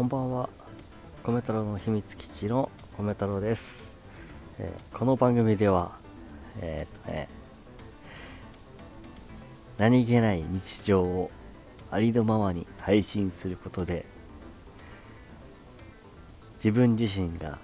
[0.00, 0.48] こんばんは。
[1.24, 3.92] 米太郎の秘密基地の米太郎です、
[4.58, 5.92] えーこの番組では
[6.58, 7.28] えーっとね
[9.76, 11.30] 何気ない日常を
[11.90, 14.06] ありのままに配信することで
[16.54, 17.58] 自分自身が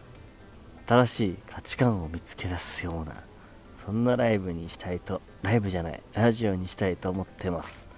[0.87, 3.15] 新しい価値観を見つけ出すような
[3.83, 7.89] そんなライブにしたいとライブじゃないラジオにしたいと思ってます。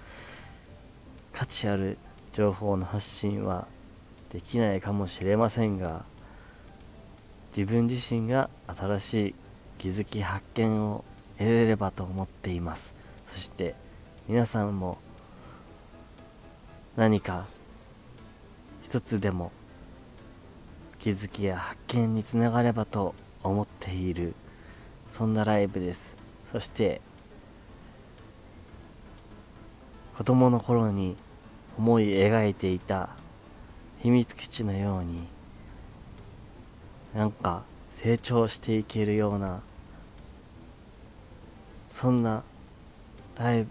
[1.33, 1.97] 価値ある
[2.31, 3.67] 情報の発信は
[4.31, 6.05] できないかもしれませんが
[7.55, 9.35] 自分自身が新しい
[9.79, 11.03] 気づき発見を
[11.37, 12.93] 得れればと思っています。
[13.31, 13.75] そして
[14.27, 14.97] 皆さんも
[16.95, 17.45] 何か
[18.83, 19.51] 一つでも
[20.99, 24.35] 気づきや発見につながればと思っている
[25.09, 26.15] そんなライブです。
[26.51, 27.01] そして
[30.17, 31.15] 子供の頃に
[31.77, 33.09] 思い描いていた
[34.01, 35.27] 秘密基地のように
[37.13, 37.63] なんか
[37.97, 39.61] 成長していけるような
[41.91, 42.43] そんな
[43.37, 43.69] ライブ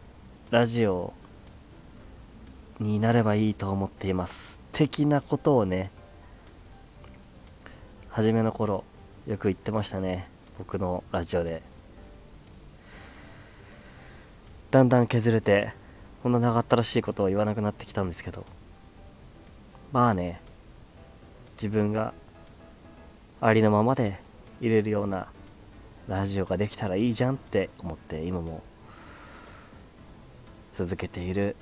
[0.50, 1.12] ラジオ
[2.78, 4.60] になればいいと思っています。
[4.72, 5.90] 的なことをね
[8.10, 8.84] 初めの頃
[9.26, 10.28] よく言ってましたね。
[10.58, 11.62] 僕のラジオで。
[14.70, 15.72] だんだん削れて
[16.22, 18.44] こんな長ったらしいことを言わなくなってきたんですけど。
[19.92, 20.41] まあね
[21.56, 22.12] 自分が
[23.41, 24.19] ありのままで
[24.61, 25.28] 入れるような
[26.08, 28.62] ラジオができたらいいじゃんって思って今も
[30.72, 31.56] 続けている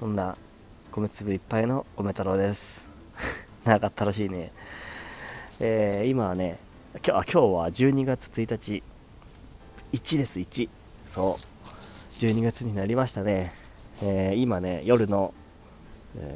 [0.00, 0.36] そんな
[0.90, 2.88] 米粒いっぱいの米太郎です。
[3.64, 4.50] 長かったらしいね。
[5.60, 6.58] えー今はね
[6.94, 8.82] 今日今日は12月1日。
[9.92, 10.68] 1です1
[11.06, 11.32] そう。
[12.16, 13.52] 12月になりましたね、
[14.02, 15.34] えー今ね夜の、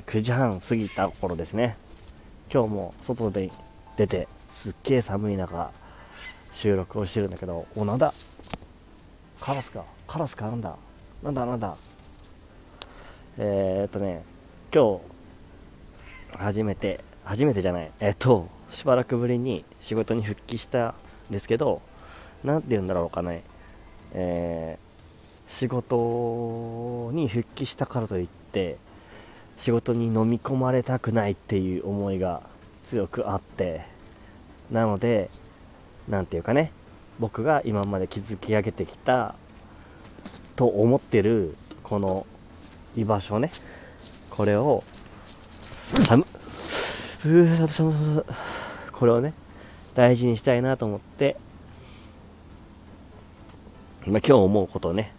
[0.07, 1.77] 9時半過ぎた頃ですね。
[2.53, 3.51] 今日も外で
[3.97, 5.71] 出てすっげえ寒い中
[6.53, 8.13] 収録をしてるんだけどおなんだ？
[9.41, 9.85] カラスか。
[10.07, 10.77] カラスかなんだ？
[11.23, 11.47] なんだ？
[11.47, 11.75] なんだ？
[13.39, 14.23] えー、っとね
[14.75, 15.01] 今
[16.33, 17.91] 日初めて初めてじゃない。
[18.01, 20.95] えっとしばらくぶりに仕事に復帰した
[21.31, 21.81] んですけど
[22.45, 23.45] なんて言うんだろうかね。
[24.13, 24.91] えー
[25.51, 28.77] 仕事に復帰したからといって
[29.61, 32.43] 仕事に飲み込まれたくないっていう思いが
[32.83, 33.85] 強くあって
[34.71, 35.29] なので
[36.09, 36.73] なんていうかね
[37.19, 39.35] 僕が今まで築き上げてきた
[40.57, 42.27] と思ってるこの
[42.97, 43.51] 居場所ね
[44.31, 44.83] これを
[46.07, 48.25] 寒うー寒寒寒
[48.93, 49.35] これをね
[49.95, 51.37] 大事にしたいなと思って
[54.07, 55.13] まあ今日思うことをね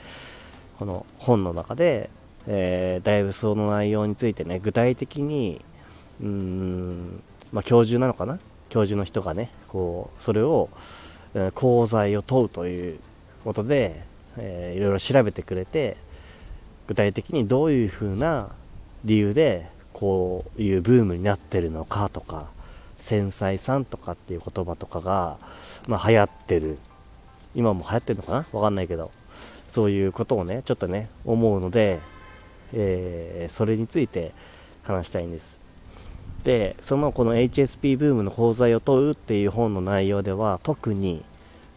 [0.80, 2.10] この本の中で、
[2.48, 5.64] えーだいぶその内容についてね具体的に
[6.20, 7.22] うーん
[7.52, 10.68] まあ教授なのかな教授の人がねこうそれを、
[11.56, 12.98] 功罪を問うという
[13.44, 14.07] ことで、
[14.40, 15.96] えー、いろいろ調べてくれて
[16.86, 18.50] 具体的にどういうふうな
[19.04, 22.46] 理由でこういうブームになってるのかとか
[22.98, 25.38] 繊細さんとかっていう言葉とかが、
[25.86, 26.78] まあ、流行ってる。
[27.54, 28.46] 今も流行ってるのかな？
[28.52, 29.10] わかんないけど。
[29.68, 32.00] そういうことをねちょっとね思うので、
[32.72, 34.32] えー、それについて
[34.82, 35.60] 話したいんです。
[36.44, 41.22] でそのこの HSP ブームの講座を問うっていう本の内容では特に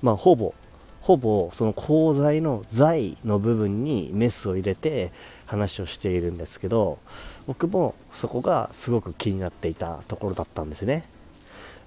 [0.02, 0.54] まあほぼ
[1.02, 5.12] ほぼその鋼材の材の部分にメスを入れて
[5.48, 7.00] 話をしているんですけど
[7.48, 11.06] 僕もそこがすごく気になっていたところだったんですね。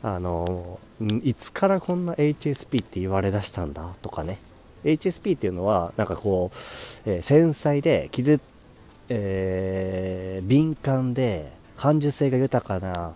[0.03, 0.79] あの
[1.23, 4.39] いつからこんな HSP って言われだしたんだとかね。
[4.85, 6.51] HSP っていうのはなんかこ
[7.07, 8.39] う、えー、繊細で傷、
[9.09, 13.15] えー、敏感で感受性が豊かな、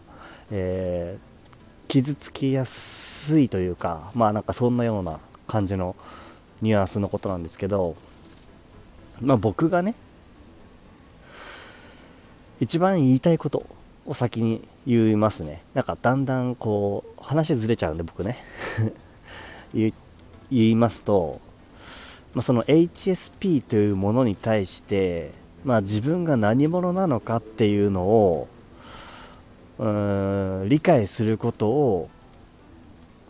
[0.50, 5.97] えー、傷つきやすいというかまあなんかそんなような感じの
[6.62, 7.97] ニュアンスのことなんですけど、
[9.21, 9.95] まあ、僕がね
[12.61, 13.67] 一番言いたいこと
[14.06, 15.62] を先に言いますね。
[15.75, 18.37] なんかだんだんこう話ずれちゃうんで僕ね。
[19.75, 19.93] 言
[20.50, 21.41] いますと、
[22.35, 25.33] まあ、その HSP というものに対して、
[25.65, 28.49] まあ、自分が何者なのかっていうのを
[29.79, 32.09] うーん理解することを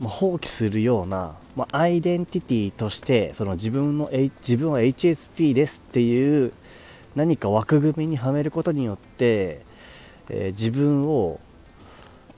[0.00, 6.52] まあ、放棄するような、まあ、アイデンティティとしてその自分の、H、自分は HSP ですっていう
[7.16, 9.62] 何か枠組みにはめることによって、
[10.31, 11.40] えー、自分を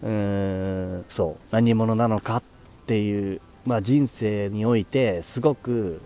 [0.02, 2.43] うんそう何者なのかっ
[2.87, 6.00] ていう、まあ、人生においてすごく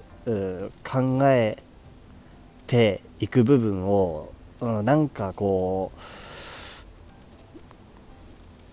[0.83, 1.63] 考え
[2.67, 5.93] ていく部分を、うん、なんかこ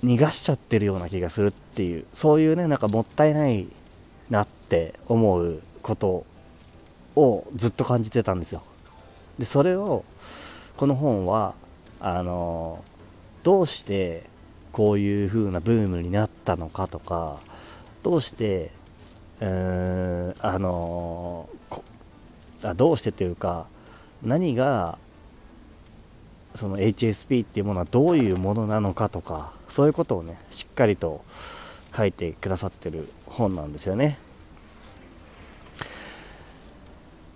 [0.02, 3.68] う逃がしちゃってるような気がするっていうそういうねなんかもったいない
[4.32, 6.26] なって思うこと
[7.16, 8.64] をずっと感じてたんですよ。
[9.38, 10.04] でそれを
[10.78, 11.54] この本は
[12.00, 12.84] あの
[13.44, 14.24] どうして
[14.72, 17.40] こういう風なブームになったのかとか
[18.04, 18.72] どうして
[19.42, 21.50] うーんあの
[22.64, 23.68] あどうしてというか
[24.24, 24.98] 何が
[26.56, 31.24] その HSP っていうものはどういうものなのかとかそういうことをねしっかりと
[31.96, 34.18] 書いてくださってる本なんですよね。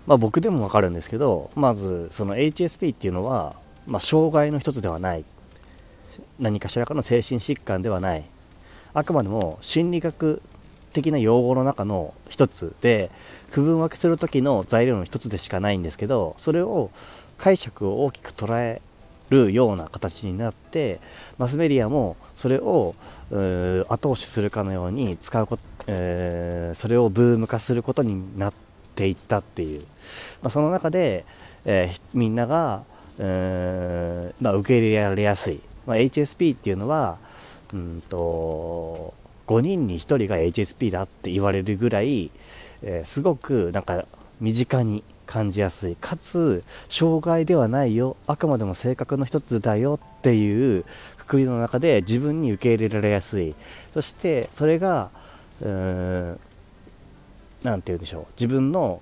[0.06, 3.56] まあ、僕でもわかるんですけどまずその HSP っていうのは、
[3.86, 5.24] まあ、障害の一つではない
[6.38, 8.24] 何かしらかの精神疾患ではない
[8.94, 10.40] あくまでも心理学
[10.92, 13.10] 的な用語の中の一つで
[13.50, 16.90] 区分分けする時の材料の一つでしかないんですけどそれを
[17.36, 18.80] 解釈を大きく捉え
[19.28, 21.00] るような形になって
[21.36, 22.94] マスメディアもそれを
[23.88, 28.52] 後押しするかのように使うこと、えー、それをブーム化することになっ
[28.94, 29.82] ていったっていう、
[30.42, 31.24] まあ、その中で、
[31.64, 32.84] えー、みんなが、
[33.18, 37.18] えー、まあ、受け入れられやすい、まあ、HSP っていうのは
[37.74, 39.14] うんと
[39.46, 42.30] 5人に1人が HSP だって言われるぐらい、
[42.82, 44.04] えすごくなんか
[44.40, 45.96] 身近に感じやすい。
[45.96, 48.16] かつ障害ではないよ。
[48.26, 50.84] あくまでも性格の一つだよっていう
[51.18, 53.54] くくりの中で自分に受け入れられやすい。
[53.94, 55.10] そしてそれが
[55.60, 56.38] 何
[57.82, 58.26] て言うでしょう。
[58.36, 59.00] 自分の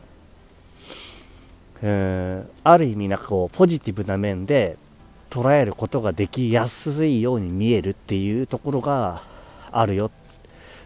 [1.83, 4.79] ある意味なんかこうポジティブな面で
[5.31, 9.23] 捉えることができやすいように見えるっていうところが
[9.71, 10.11] あるよ。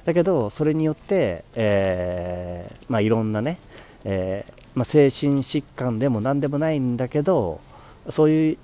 [0.04, 3.58] だけどそれによって、えー、まあ、いろんなね、
[4.04, 7.60] えーまあ、精神疾患でも何でもないんだけど
[8.08, 8.58] そういう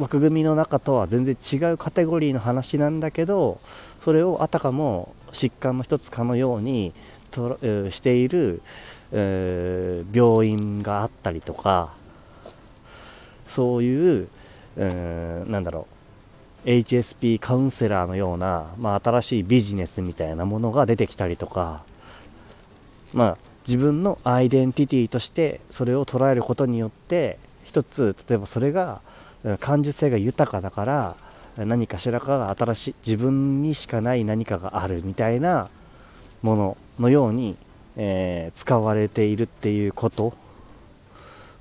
[0.00, 3.60] 枠組みの中とは全然違うカテゴリーの話なんだけど
[4.00, 6.92] それをあたかも疾患の一つかのように
[7.30, 7.58] と、
[7.90, 8.62] している、
[9.12, 11.92] えー、病院があったりとか
[13.46, 14.28] そういう、
[14.76, 15.86] えー、なんだろ
[16.64, 21.82] う HSP カウンセラーのような、まあ、新しいビジネスみたいなものが出てきたりとか
[23.12, 29.00] まあ自分のアイデンティティとしてそれを捉えることによって一つ例えばそれが
[29.60, 31.16] 感受性が豊かだから
[31.66, 35.68] 何かしらかが新しい自分にしかない何かがあるみたいな
[36.42, 37.56] もののように、
[37.96, 40.34] えー、使われているっていうこと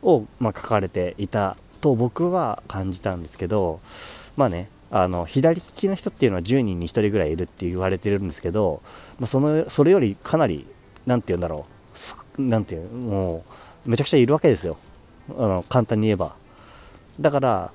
[0.01, 3.79] を、まあ、書かれていたと僕は感じたんですけど
[4.35, 8.81] まあねあの左利きの人っていうのは10人に1人ぐらいいるって言われてるんですけど、
[9.19, 10.65] まあ、そのそれよりかなり
[11.05, 11.65] 何て言うんだろ
[12.37, 13.43] うなんていうも
[13.85, 14.77] うめちゃくちゃいるわけですよ。
[15.37, 16.35] あの簡単に言えば。
[17.19, 17.71] だから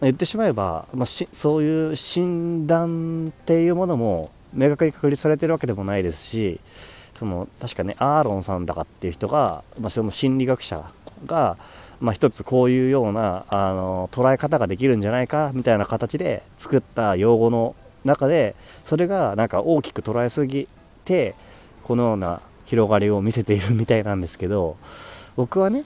[0.00, 6.60] 言ってしまえば、まあ、そういう診断っていうものも明確に確立されてるわけでもないですし
[7.14, 10.88] その確かねアーロンさんだかっていう人が、まあ、その心理学者
[11.26, 11.56] が、
[12.00, 17.74] まあ、一つこういうようなあの捉え方ができるんじゃないかみたいな形で作った用語の
[18.04, 20.68] 中でそれがなんか大きく捉えすぎ
[21.04, 21.34] て
[21.82, 24.76] このような広がりを見せているみたいなんですけど
[25.34, 25.84] 僕はね、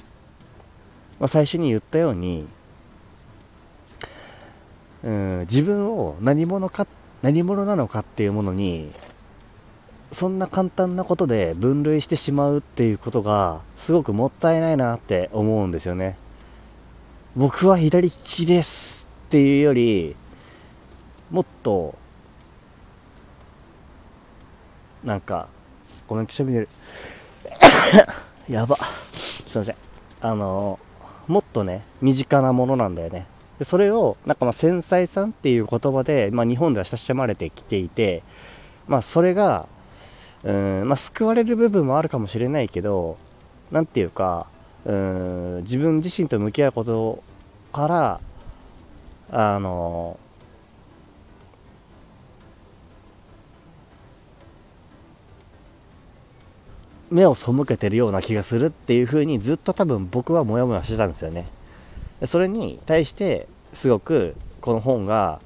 [1.19, 2.47] まあ、最初に言ったように
[5.05, 6.87] うん自分を何者か
[7.23, 8.93] 何者なのかっていうものに
[10.13, 16.17] そんな簡単なことで分類してしまうっていうことがすごくもったいないなって思うんですよね。
[17.35, 20.15] 僕は左利きですっていうより
[21.31, 21.95] もっと
[25.03, 25.49] なんか
[26.07, 26.69] ごめんくしゃみ出る。
[28.49, 28.77] やば。
[29.13, 29.77] すいません。
[30.21, 30.79] あの
[31.27, 33.27] もっとね身近なものなんだよね。
[33.63, 38.25] でそれをなんかまあ繊細さんっていう言葉で、まあ、日本では親しまれてきていて
[38.89, 39.67] まあそれが
[40.45, 43.17] うんまあ、救われる部分もあるかもしれないけど
[43.71, 44.49] 何て言うか
[44.85, 47.23] うん自分自身と向き合うこと
[47.73, 48.21] から
[49.31, 50.19] あの
[57.09, 61.47] 目を背けてるような気がするっていうふうにずっと多分僕はモヤモヤしてたんですよね。
[62.27, 65.41] それに対してすごくこの本が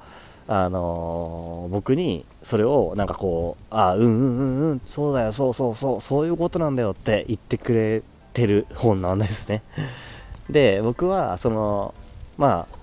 [0.47, 8.01] あのー、僕にそれをなんかこうあうんうんうんうんそうだよそうそうそうそういうことなんだよって言ってくれ
[8.33, 9.61] てる本なんですね。
[10.49, 11.93] で僕はその
[12.37, 12.77] まあ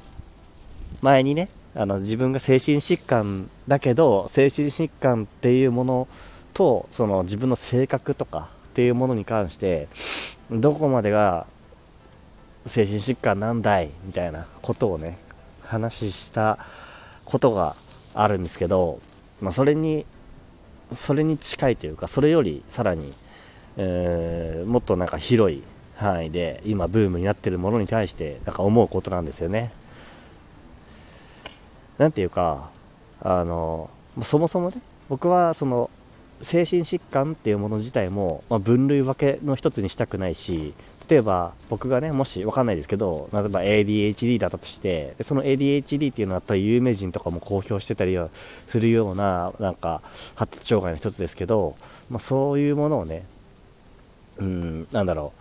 [1.00, 6.08] 前にねあの自分が精神疾患だけど精神疾患っていうもの
[6.52, 9.88] とその自分の性格とかっていうものに関して
[10.50, 11.46] どこまでが
[12.66, 15.18] 精神疾患なんだいみたいなことをね
[15.62, 16.58] 話した
[17.24, 17.74] ことが
[18.14, 19.00] あるんですけど、
[19.40, 20.06] まあ、それに
[20.92, 23.12] それに近いというかそれよりさらに、
[23.76, 25.62] えー、もっとなんか広い
[25.96, 29.72] 範囲で今ブームになってるものに対してなんか思うことなんですよね。
[31.98, 32.70] なんていうか
[33.20, 33.88] あの
[34.22, 34.76] そもそもね
[35.08, 35.90] 僕はその
[36.44, 40.74] 精神疾患っていうもの自体も、まあ、分類分けの一つにしたくないし
[41.08, 48.16] 例えば僕がねもし分かんないですけど例えば ADHD だったとしてその ADHD っていうのはやっぱり有名人とかも公表してたり
[48.66, 50.02] するようななんか
[50.34, 51.76] 発達障害の一つですけど、
[52.10, 53.24] まあ、そういうものをね
[54.38, 55.32] うんなんだろ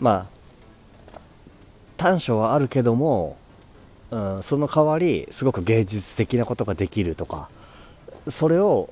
[0.00, 0.04] う。
[0.04, 0.40] まあ
[1.96, 3.36] 短所はあるけども、
[4.10, 7.50] うん、その代わりすごく芸術的なことができるとか
[8.30, 8.90] それを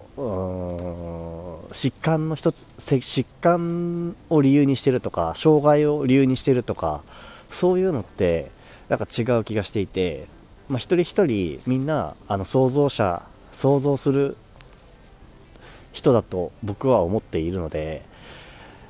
[1.72, 7.02] 疾患の一つ疾患を理由にしてるとか障害を理由にしてるとか
[7.50, 8.50] そういうのって
[8.88, 10.26] なんか違う気がしていて、
[10.68, 14.36] まあ、一人一人みんなあの創造者想像する
[15.92, 18.04] 人だと僕は思っているので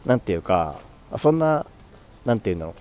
[0.04, 0.80] 何ていうか
[1.16, 1.66] そんな
[2.24, 2.74] 何ていうの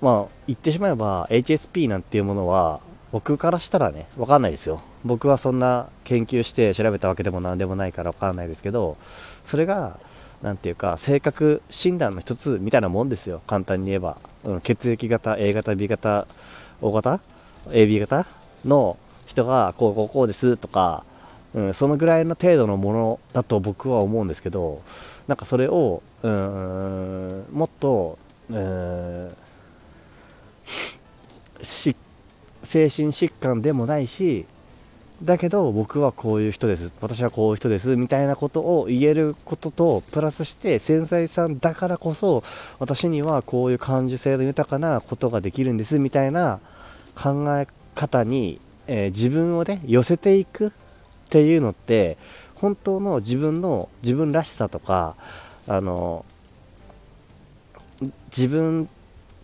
[0.00, 4.80] まあ言ってしまえば HSP なんていうものは僕からしたらね分かんないですよ。
[5.08, 8.96] 僕はそんな研究して調べたわけでも何でもないから分かんないですけど
[9.42, 9.98] それが
[10.42, 13.42] 何ていうか性格診断の一つみたいなもんですよ。
[13.46, 16.28] 簡単に言えば、うん、血液型 A 型 B 型
[16.80, 17.20] O 型
[17.70, 18.26] AB 型
[18.64, 18.96] の
[19.26, 21.04] 人がこうこうこうですとか、
[21.54, 24.82] うん、そのぐらいの程度のものだと僕は思うんですけど
[25.26, 28.18] なんかそれをうんもっと
[28.50, 29.30] うん
[31.62, 31.94] 精
[32.90, 34.46] 神疾患でもないし
[35.22, 36.92] だけど僕はこういう人です。
[37.00, 37.96] 私はこういう人です。
[37.96, 42.44] みたいなことを言えることとプラスして繊細さんだからこそ
[42.78, 45.98] 私にはこういう感受性の豊かなことができるんです。
[45.98, 46.60] みたいな
[47.16, 50.70] 考え方に、えー、自分をね寄せていくっ
[51.30, 52.16] ていうのって
[52.54, 55.16] 本当の自分の自分らしさとか
[55.66, 56.24] あの
[58.26, 58.86] 自分っ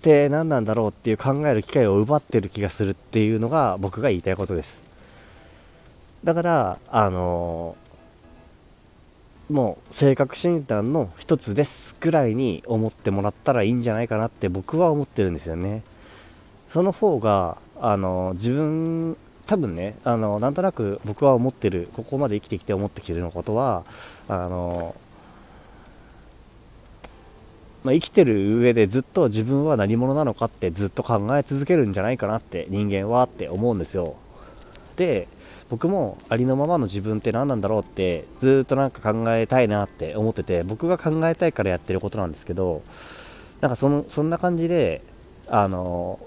[0.03, 4.94] て何なんだろうっていう考える機会を奪ってる気がするっていうのが僕が言いたいことです。
[6.25, 7.77] だからあの
[9.51, 15.83] もう性格診断の一つですくらいに思ってもらったらいいんじゃないかなって僕は思ってるんですよね。
[16.71, 23.85] その方があの自分多分ねあのなんとなく僕は思ってるここまで生きてきて思ってきてるのことは
[24.27, 24.97] あの
[27.85, 34.17] まあ、生きてる上でずっと自分は何者なのかってずっと考え続けるんじゃないかなって人間はって思うんですよ。
[34.97, 35.29] で
[35.71, 42.83] 僕もありのままの自分って何なんだろうってずっとなんか考えたいなって思ってて僕が考えたいからやってることなんですけど
[43.61, 45.03] なんかそのそんな感じで
[45.49, 46.21] あの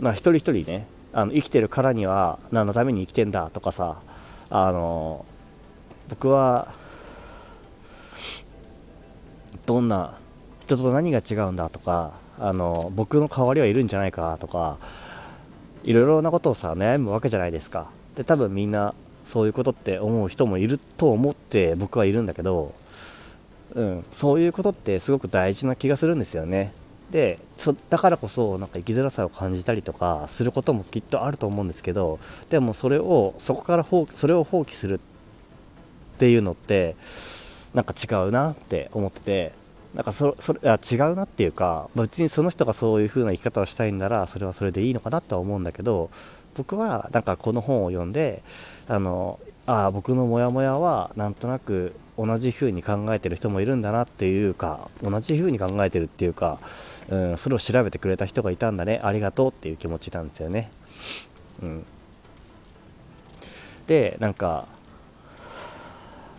[0.00, 4.00] まあ一人一人ねあの生きてるからには何のために生きてんだとかさ
[4.50, 5.24] あの
[6.08, 6.74] 僕は
[9.66, 10.18] どんな
[10.60, 14.78] 人と何が違うんだとかあの僕の代わりはいるんじゃないかとか
[15.84, 17.90] いろいろなことをさ悩むわけじゃないですか。
[18.16, 22.74] で多分みんなそういうことって思う人もいると思って僕はいるんだけど、
[23.74, 26.72] うん、そういうことってすごく大事な気がするんですよね。
[27.10, 36.96] でそだからこそなんか生きづらさを感じたりとかすることもきっとあると思うんですけどでもそれをそこから放それを放棄するっていうのって
[37.74, 39.52] なんか違うなって思ってて
[39.94, 46.08] なんかそそれあ違うなっていうか別にその人がそういう風な生き方をしたいんならそれはそれでいいのかなとは思うんだけど
[46.54, 48.42] 僕はなんかこの本を読んで
[48.88, 56.58] あのあ僕のモヤモヤはなんとなく同じ風に考えてる人もいるんだなっていうか同じ風に考えてるっていうか、
[57.08, 60.70] うん、それを調べてくれた人がいたんだねありがとうっていう気持ちなんですよね。
[61.62, 61.86] うん、
[63.86, 64.66] でなんか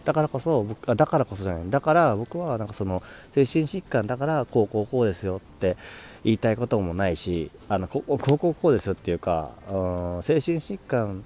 [0.05, 1.69] だからこそ僕あだからこそじゃない。
[1.69, 5.77] だから僕はなんかその精神疾患だからこうこうこうですよって
[6.23, 11.23] 言いたいこともないしあのここうこうこうですよっていうか、うん、精神疾患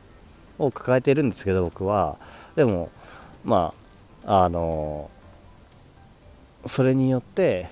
[0.59, 2.17] を抱えているんですけど僕は。
[2.55, 2.89] でも
[3.43, 3.73] ま
[4.25, 5.09] ああの
[6.65, 7.67] それによって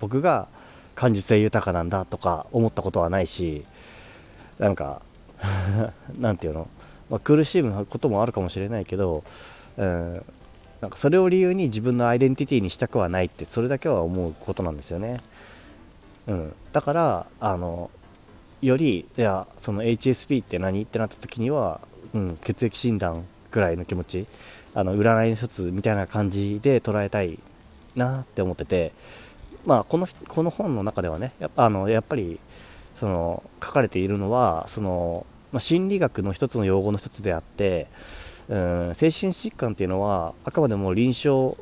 [0.00, 0.48] 僕が
[0.94, 3.64] 感受性豊かなんだとか思ったことはないし
[4.58, 5.00] なんか
[6.18, 6.68] なんていうの、
[7.08, 9.24] まあ、苦しむこともあるかもしれないけど
[9.80, 10.24] うん、
[10.82, 15.16] なんかそれを理由に自分のアイデンティティにしたくはないってそれだけは思うことなんですよね、
[16.26, 17.90] うん、だからあの
[18.60, 20.82] よりいやその HSP って何？
[20.82, 21.80] ってなった時には、
[22.12, 24.26] うん、血液診断ぐらいの気持ち
[24.74, 27.38] あの占いの一つみたいな感じで捉えたい
[27.96, 28.92] なって思ってて
[29.64, 32.38] まあこのこの本の中ではねやっぱあのやっぱり
[32.96, 37.86] その書かれているのはその、まあ、心理学の一つの用語の一つであって
[38.50, 41.56] うん精神疾患っていうのはあくまでも臨床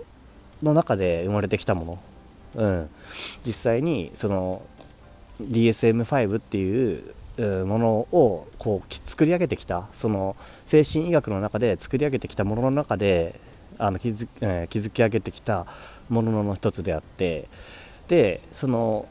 [0.63, 2.01] の中で生まれてきたも
[2.57, 2.91] の、うん、
[3.45, 4.63] 実際にその
[5.43, 7.15] DSM-5 っていう
[7.67, 9.87] ものをこう作り上げてきた。
[9.93, 10.35] その
[10.67, 13.39] 精神医学の中で作り上げてきたものの中で
[13.79, 15.67] あの築,、えー、築き上げてきた
[16.09, 17.49] ものの一つであって。
[18.09, 19.07] でその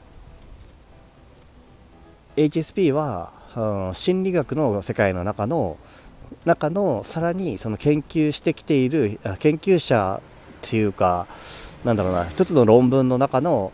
[2.36, 5.78] HSP は、うん、心理学の世界の中の
[6.48, 10.22] 中のさらにその研究してきている研究者
[10.66, 11.28] っていうか
[11.84, 13.72] なんだろうな一つの論文の中の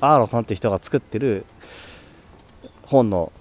[0.00, 1.46] アーロさんって人が作ってる
[2.82, 3.32] 本の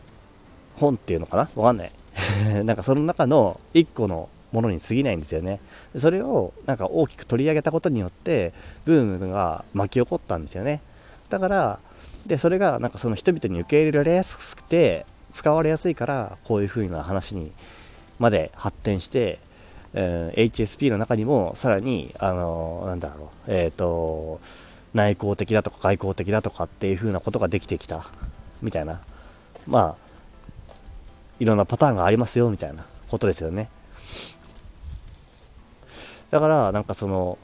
[0.76, 1.50] 本っていうのかな？
[1.56, 1.92] わかんない。
[2.64, 5.60] なんかその中の1個のものに過ぎないんですよね。
[5.98, 8.54] それをなんか大きく取り上げたことによって
[8.86, 10.82] ブームが巻き起こったんですよね。
[11.30, 11.80] だから
[12.26, 17.52] でそれがなんかその人々に受け入れられやすくて使われやすいからこういう風な話に
[18.20, 19.40] まで発展して、
[19.94, 24.40] えー、HSP の中にもさらに、あのー、なんだろう、えっ、ー、と、
[24.94, 28.06] 内向的だとか外向的だとかっていう風なことができてきた、
[28.62, 29.02] みたいな。
[29.68, 30.04] まあ、
[31.40, 33.70] いろんなパターンがありますよ、みたいなことですよね。
[36.32, 37.38] だから、なんかその、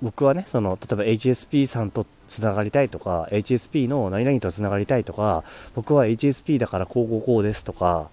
[0.00, 5.42] 僕はね、その、例えば HSP さんとつながりたいとか、HSP の何々とつながりたいとか、
[5.74, 8.10] 僕は HSP だからこうこうこうですとか、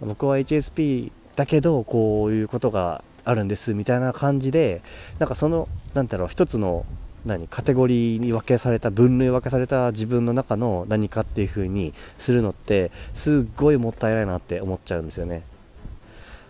[0.00, 4.82] 僕は HSP だけどこういうことがあるんですみたいな感じで
[5.18, 6.86] なんかそのなんだろう一つの
[7.24, 15.42] 何カテゴリーに分けされた分類分けされた自分の中の何かっていう風にするのってすっごいもったいないなって思っちゃうんですよね。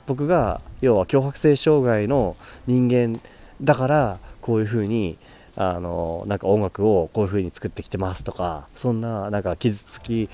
[0.07, 2.37] 僕が要は強迫性障害の
[2.67, 3.21] 人間
[3.61, 5.19] だからこういう風に
[5.57, 10.29] あのなんか音楽をこういう風に作ってきてますとかそんななんか傷つき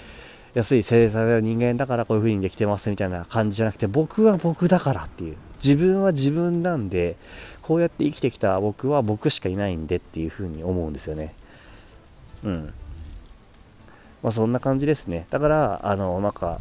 [0.57, 5.37] 安い制裁の人間だからこういう風にできてますみたいな感じじゃなくて僕は僕だからっていう。
[5.63, 7.17] 自分は自分なんで
[7.61, 11.35] こうやって生きてきた僕は僕しかいないんでっていう風に思うんですよね。
[12.43, 12.73] うん。
[14.23, 15.27] まあそんな感じですね。
[15.29, 16.59] だからあのなんか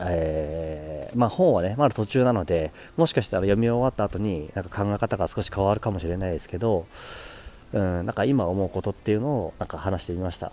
[0.00, 6.86] えー、まあ本はねまだ途中なのでもしかしたら読み終わった後になんか考え方が少し変わるかもしれないですけど
[7.74, 10.50] うんなんか今思うことっていうのをなんか話してみました。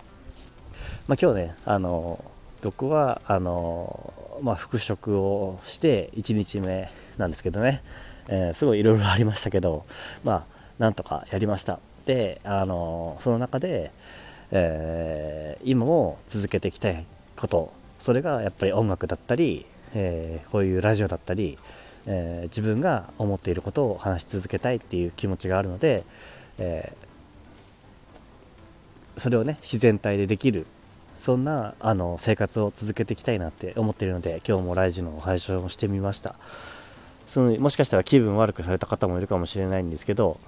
[1.08, 2.22] まあ今日ねあの
[2.62, 7.82] 僕はあのまあ、復職をして1日目なんですけどね、
[8.28, 9.84] えー、すごいいろいろありましたけど
[10.24, 10.44] まあ
[10.78, 11.78] なんとかやりました。
[12.06, 13.92] であのその中で、
[14.50, 17.04] えー、今も続けていきたい
[17.36, 17.72] こと。
[17.98, 21.58] それがやっぱり音楽だったり、えー、こういうラジオだったり、
[22.06, 26.04] え自分が思っていることを話し続けたいっていう気持ちがあるので、
[26.56, 26.94] え
[29.18, 30.66] それをね自然体でできる
[31.20, 36.34] そんなあの生活を続けていきたいなって思っているので今日もライジの配信をしてみました。
[37.28, 40.40] そのもしかしたら気分悪くされた方もいるかもしれないんですけど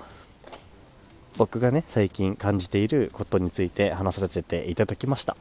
[1.36, 5.36] 僕がね最近感じていることについて話させていただきました。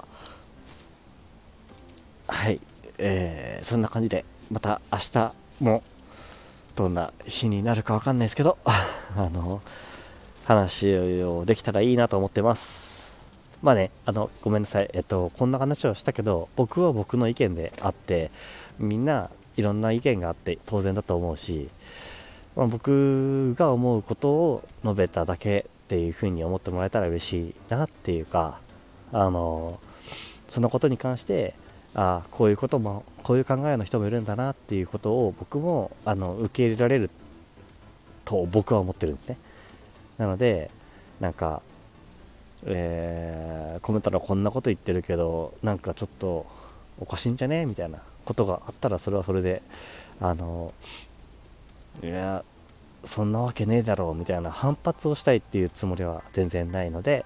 [2.28, 2.60] はい。
[2.98, 5.82] えー、そんな感じでまた明日も
[6.76, 9.62] どんな日になるか分かんないですけど あの
[10.44, 12.91] 話をできたらいいなと思ってます。
[13.62, 14.90] まあねあのごめんなさい。
[14.94, 18.32] えっとこんな話をしたけど僕は僕の意見であって
[18.80, 21.70] みんないろんな意見があって当然だと思うし、
[22.56, 28.60] まあ、僕が思うことを述べただけっていうふうに思ってもらえたら嬉しいなっていうか
[29.12, 29.80] あの
[30.50, 31.54] そのことに関して
[31.94, 37.10] あこういうこともこういう考えの人もいるんだなっていうことを僕もあの受け入れられる
[38.26, 39.38] と僕は思ってるんですね。
[40.18, 40.72] なので
[41.22, 41.62] なんか、
[42.66, 46.46] えー、コメント欄こんなこと言ってるけどなんかちょっと
[47.00, 49.64] おかしいんじゃねみたいなことがあったらそれはそれで
[50.20, 50.74] あの
[52.04, 52.44] いや
[53.04, 57.26] そんなわけねえだろうみたいな反発をしたいっていうつもりは全然ないので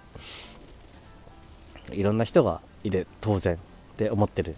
[1.91, 3.57] いろんな人がいる当然っ
[3.97, 4.55] て思ってる。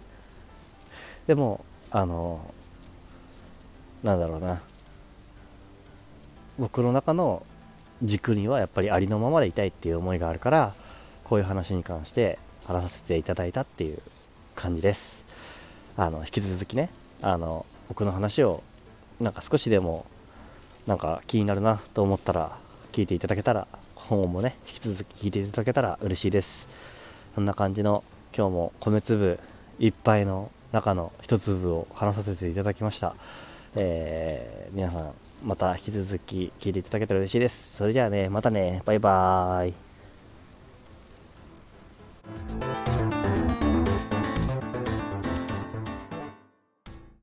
[1.26, 2.54] でもあの
[4.02, 4.60] なんだろうな。
[6.58, 7.44] 僕の中の
[8.02, 10.74] 軸にはやっぱりありのままでいたいっていう思いがあるから
[11.24, 13.98] こういう話に関して話させていただいたっていう
[14.54, 15.24] 感じです。
[15.96, 16.90] あの引き続きね
[17.22, 18.62] あの僕の話を
[19.20, 20.06] なんか少しでも
[20.86, 22.56] なんか気になるなと思ったら
[22.92, 26.68] 聞いていただけたら本もね引き続き聞いていただけたら嬉しいです。
[27.34, 28.04] そんな感じの
[28.36, 29.38] 今日も米粒
[29.78, 33.14] いっぱいの中の一粒を話させていただきました、
[33.76, 37.76] えー、皆さんまた引き続き聞いていただけたら嬉しいです。
[37.76, 38.82] それじゃあねまたね。
[38.84, 39.74] バイバーイ。